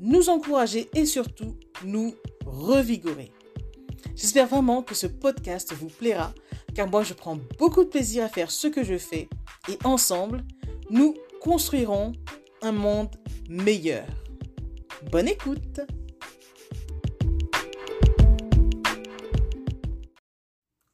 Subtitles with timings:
[0.00, 3.32] nous encourager et surtout nous revigorer.
[4.14, 6.32] J'espère vraiment que ce podcast vous plaira,
[6.74, 9.28] car moi je prends beaucoup de plaisir à faire ce que je fais
[9.68, 10.44] et ensemble,
[10.90, 12.12] nous construirons
[12.62, 13.14] un monde
[13.48, 14.06] meilleur.
[15.10, 15.80] Bonne écoute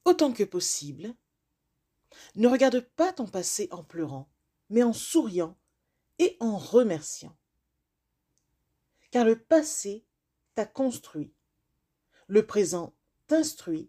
[0.05, 1.14] Autant que possible,
[2.36, 4.28] ne regarde pas ton passé en pleurant,
[4.68, 5.56] mais en souriant
[6.18, 7.34] et en remerciant
[9.14, 10.04] car le passé
[10.56, 11.32] t'a construit,
[12.26, 12.96] le présent
[13.28, 13.88] t'instruit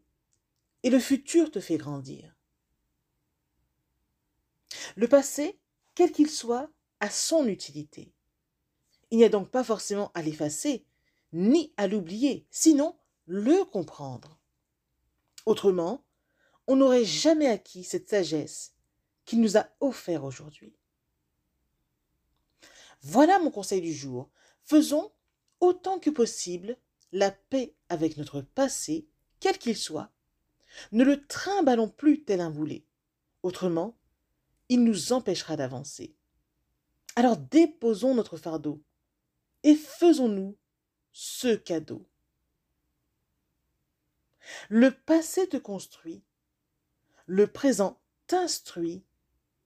[0.84, 2.36] et le futur te fait grandir.
[4.96, 5.60] Le passé,
[5.96, 8.14] quel qu'il soit, a son utilité.
[9.10, 10.86] Il n'y a donc pas forcément à l'effacer,
[11.34, 12.96] ni à l'oublier, sinon
[13.26, 14.40] le comprendre.
[15.48, 16.06] Autrement,
[16.68, 18.76] on n'aurait jamais acquis cette sagesse
[19.26, 20.78] qu'il nous a offert aujourd'hui.
[23.02, 24.30] Voilà mon conseil du jour.
[24.66, 25.12] Faisons
[25.66, 26.78] autant que possible
[27.12, 29.08] la paix avec notre passé,
[29.40, 30.12] quel qu'il soit.
[30.92, 32.86] Ne le trimballons plus tel un boulet.
[33.44, 33.98] Autrement,
[34.70, 36.16] il nous empêchera d'avancer.
[37.16, 38.84] Alors déposons notre fardeau
[39.64, 40.58] et faisons-nous
[41.12, 42.06] ce cadeau.
[44.70, 46.24] Le passé te construit,
[47.26, 49.04] le présent t'instruit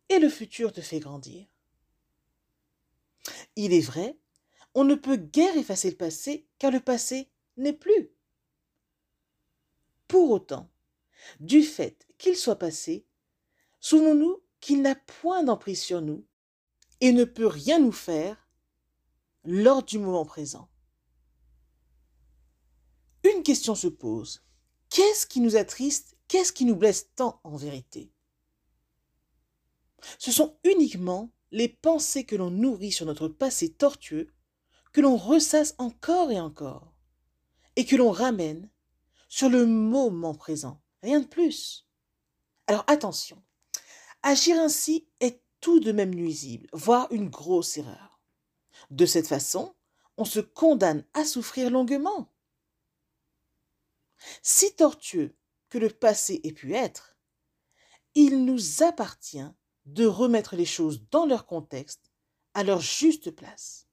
[0.10, 1.48] et le futur te fait grandir.
[3.56, 4.19] Il est vrai
[4.74, 8.12] on ne peut guère effacer le passé, car le passé n'est plus.
[10.08, 10.70] Pour autant,
[11.40, 13.06] du fait qu'il soit passé,
[13.80, 16.26] souvenons-nous qu'il n'a point d'emprise sur nous
[17.02, 18.48] et ne peut rien nous faire
[19.44, 20.70] lors du moment présent.
[23.24, 24.44] Une question se pose.
[24.90, 28.12] Qu'est-ce qui nous attriste Qu'est-ce qui nous blesse tant en vérité?
[30.18, 34.32] Ce sont uniquement les pensées que l'on nourrit sur notre passé tortueux
[34.92, 36.94] que l'on ressasse encore et encore,
[37.76, 38.70] et que l'on ramène
[39.28, 41.88] sur le moment présent, rien de plus.
[42.68, 43.42] Alors attention,
[44.24, 48.20] agir ainsi est tout de même nuisible, voire une grosse erreur.
[48.90, 49.76] De cette façon,
[50.18, 52.32] on se condamne à souffrir longuement.
[54.42, 55.36] Si tortueux
[55.70, 57.18] que le passé ait pu être,
[58.16, 59.48] il nous appartient
[59.86, 62.12] de remettre les choses dans leur contexte,
[62.54, 63.89] à leur juste place.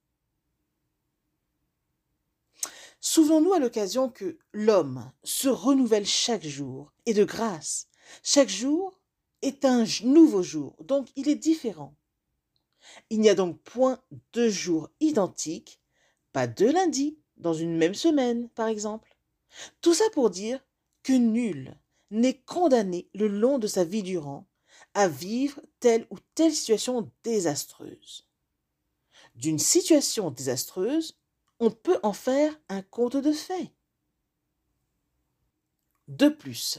[3.08, 7.86] Souvenons-nous à l'occasion que l'homme se renouvelle chaque jour, et de grâce.
[8.24, 9.00] Chaque jour
[9.42, 11.94] est un nouveau jour, donc il est différent.
[13.10, 14.02] Il n'y a donc point
[14.32, 15.80] de jours identiques,
[16.32, 19.16] pas de lundi dans une même semaine, par exemple.
[19.82, 20.58] Tout ça pour dire
[21.04, 21.78] que nul
[22.10, 24.48] n'est condamné le long de sa vie durant
[24.94, 28.28] à vivre telle ou telle situation désastreuse.
[29.36, 31.16] D'une situation désastreuse,
[31.60, 33.72] on peut en faire un conte de fées.
[36.08, 36.78] De plus,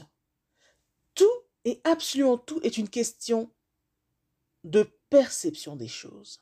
[1.14, 1.26] tout
[1.64, 3.50] et absolument tout est une question
[4.64, 6.40] de perception des choses.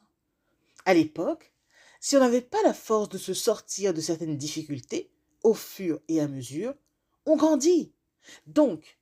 [0.84, 1.52] À l'époque,
[2.00, 5.10] si on n'avait pas la force de se sortir de certaines difficultés,
[5.42, 6.74] au fur et à mesure,
[7.24, 7.92] on grandit.
[8.46, 8.98] Donc,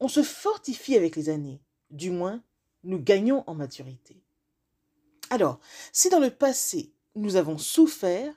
[0.00, 1.60] on se fortifie avec les années.
[1.90, 2.42] Du moins,
[2.82, 4.22] nous gagnons en maturité.
[5.30, 5.60] Alors,
[5.92, 8.34] si dans le passé, nous avons souffert,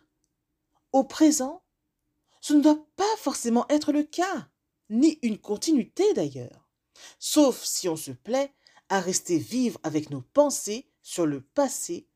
[0.94, 1.63] au présent,
[2.42, 4.50] ce ne doit pas forcément être le cas,
[4.89, 6.69] ni une continuité d'ailleurs,
[7.19, 8.54] sauf si on se plaît
[8.89, 12.07] à rester vivre avec nos pensées sur le passé,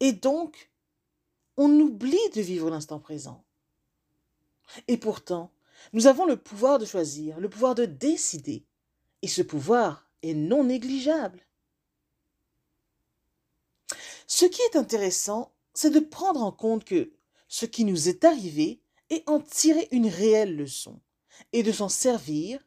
[0.00, 0.70] et donc
[1.56, 3.44] on oublie de vivre l'instant présent.
[4.88, 5.52] Et pourtant,
[5.92, 8.64] nous avons le pouvoir de choisir, le pouvoir de décider,
[9.20, 11.44] et ce pouvoir est non négligeable.
[14.26, 17.12] Ce qui est intéressant, c'est de prendre en compte que
[17.52, 21.02] ce qui nous est arrivé et en tirer une réelle leçon
[21.52, 22.66] et de s'en servir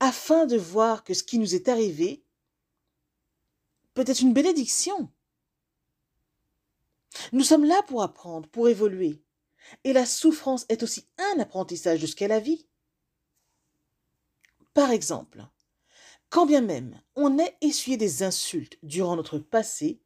[0.00, 2.22] afin de voir que ce qui nous est arrivé
[3.94, 5.10] peut être une bénédiction.
[7.32, 9.24] Nous sommes là pour apprendre, pour évoluer.
[9.84, 12.68] Et la souffrance est aussi un apprentissage de ce qu'est la vie.
[14.74, 15.46] Par exemple,
[16.28, 20.02] quand bien même on ait essuyé des insultes durant notre passé,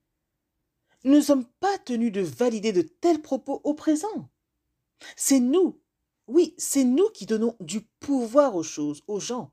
[1.05, 4.31] nous ne sommes pas tenus de valider de tels propos au présent.
[5.17, 5.81] C'est nous,
[6.27, 9.53] oui, c'est nous qui donnons du pouvoir aux choses, aux gens.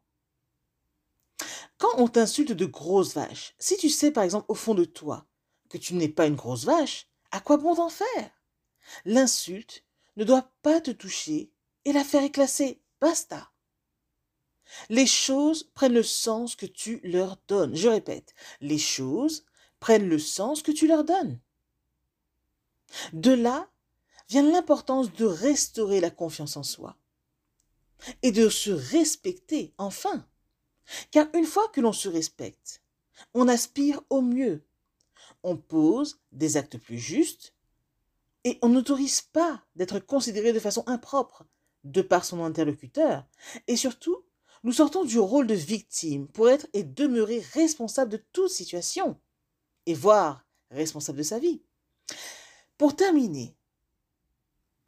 [1.77, 5.25] Quand on t'insulte de grosse vache, si tu sais par exemple au fond de toi
[5.69, 8.31] que tu n'es pas une grosse vache, à quoi bon t'en faire?
[9.06, 9.83] L'insulte
[10.18, 11.51] ne doit pas te toucher
[11.86, 12.81] et la faire éclasser.
[13.00, 13.51] Basta.
[14.89, 17.75] Les choses prennent le sens que tu leur donnes.
[17.75, 19.45] Je répète, les choses
[19.81, 21.42] prennent le sens que tu leur donnes.
[23.12, 23.69] De là
[24.30, 26.98] vient l'importance de restaurer la confiance en soi
[28.22, 30.25] et de se respecter enfin.
[31.10, 32.81] Car une fois que l'on se respecte,
[33.33, 34.66] on aspire au mieux.
[35.44, 37.54] On pose des actes plus justes
[38.44, 41.45] et on n'autorise pas d'être considéré de façon impropre
[41.84, 43.25] de par son interlocuteur.
[43.68, 44.25] Et surtout,
[44.63, 49.19] nous sortons du rôle de victime pour être et demeurer responsable de toute situation
[49.92, 51.62] et voire responsable de sa vie.
[52.78, 53.56] Pour terminer,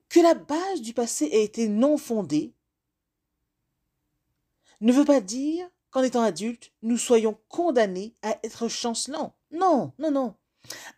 [0.07, 2.53] que la base du passé ait été non fondée
[4.79, 9.35] ne veut pas dire qu'en étant adulte, nous soyons condamnés à être chancelants.
[9.51, 10.35] Non, non, non.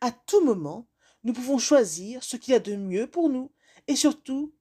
[0.01, 0.87] À tout moment,
[1.23, 3.51] nous pouvons choisir ce qu'il y a de mieux pour nous
[3.87, 4.53] et surtout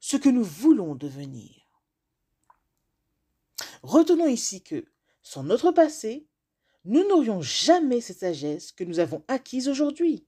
[0.00, 1.66] ce que nous voulons devenir.
[3.82, 4.84] Retenons ici que,
[5.22, 6.26] sans notre passé,
[6.84, 10.26] nous n'aurions jamais cette sagesse que nous avons acquise aujourd'hui.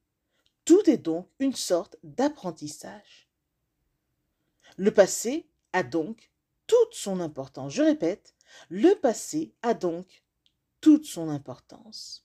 [0.64, 3.28] Tout est donc une sorte d'apprentissage.
[4.76, 6.30] Le passé a donc
[6.66, 7.72] toute son importance.
[7.74, 8.34] Je répète,
[8.68, 10.24] le passé a donc
[10.80, 12.24] toute son importance.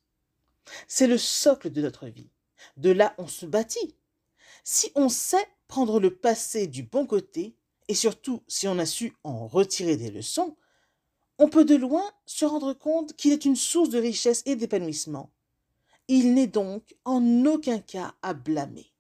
[0.87, 2.29] C'est le socle de notre vie.
[2.77, 3.95] De là, on se bâtit.
[4.63, 7.55] Si on sait prendre le passé du bon côté,
[7.87, 10.55] et surtout si on a su en retirer des leçons,
[11.39, 15.31] on peut de loin se rendre compte qu'il est une source de richesse et d'épanouissement.
[16.09, 18.91] Il n'est donc en aucun cas à blâmer.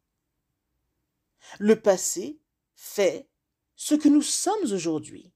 [1.59, 2.39] Le passé
[2.75, 3.27] fait
[3.75, 5.31] ce que nous sommes aujourd'hui.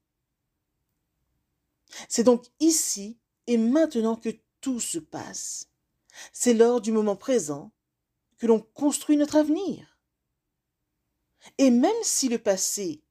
[2.08, 4.30] C'est donc ici et maintenant que
[4.60, 5.68] tout se passe.
[6.32, 7.70] C'est lors du moment présent
[8.38, 9.98] que l'on construit notre avenir.
[11.58, 13.02] Et même si le passé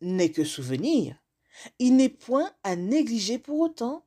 [0.00, 1.19] n'est que souvenir,
[1.78, 4.06] il n'est point à négliger pour autant.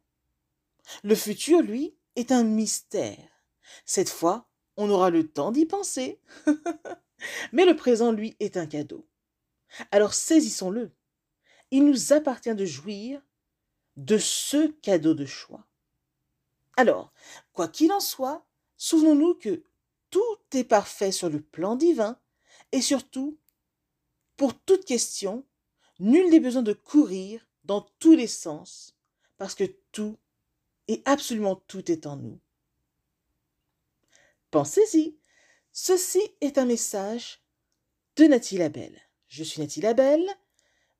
[1.04, 3.30] Le futur, lui, est un mystère.
[3.86, 4.48] Cette fois,
[4.78, 6.20] on aura le temps d'y penser.
[7.52, 9.08] Mais le présent, lui, est un cadeau.
[9.92, 10.92] Alors saisissons-le.
[11.72, 13.22] Il nous appartient de jouir
[13.98, 15.66] de ce cadeau de choix.
[16.78, 17.14] Alors,
[17.54, 18.46] quoi qu'il en soit,
[18.78, 19.64] souvenons-nous que
[20.10, 22.20] tout est parfait sur le plan divin
[22.72, 23.38] et surtout,
[24.38, 25.46] pour toute question,
[26.00, 28.98] nul n'est besoin de courir dans tous les sens
[29.38, 30.18] parce que tout
[30.88, 32.40] et absolument tout est en nous.
[34.52, 35.18] Pensez-y,
[35.72, 37.42] ceci est un message
[38.16, 39.02] de Nathalie Labelle.
[39.28, 40.30] Je suis Nathalie Labelle,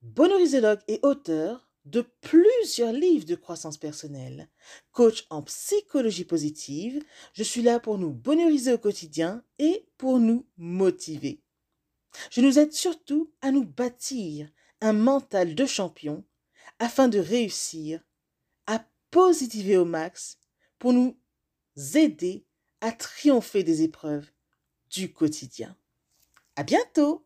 [0.02, 4.50] bonorisologue et auteur de plusieurs livres de croissance personnelle.
[4.92, 7.04] Coach en psychologie positive,
[7.34, 11.42] je suis là pour nous bonheuriser au quotidien et pour nous motiver.
[12.32, 14.50] Je nous aide surtout à nous bâtir
[14.92, 16.26] mental de champion
[16.80, 18.02] afin de réussir
[18.68, 20.40] à positiver au max
[20.80, 21.16] pour nous
[21.96, 22.46] aider
[22.82, 24.30] à triompher des épreuves
[24.90, 25.78] du quotidien.
[26.58, 27.26] À bientôt!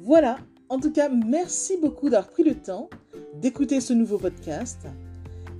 [0.00, 0.38] Voilà,
[0.68, 2.88] en tout cas, merci beaucoup d'avoir pris le temps
[3.34, 4.86] d'écouter ce nouveau podcast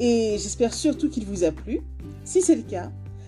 [0.00, 1.81] et j'espère surtout qu'il vous a plu.
[2.25, 2.93] Si c'est le cas,